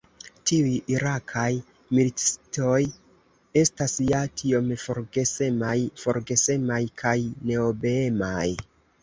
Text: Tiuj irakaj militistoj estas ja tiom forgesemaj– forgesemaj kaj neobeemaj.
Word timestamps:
Tiuj 0.51 0.69
irakaj 0.93 1.49
militistoj 1.97 2.79
estas 3.61 3.93
ja 4.13 4.23
tiom 4.41 4.73
forgesemaj– 4.85 5.77
forgesemaj 6.07 6.83
kaj 7.05 7.15
neobeemaj. 7.53 8.49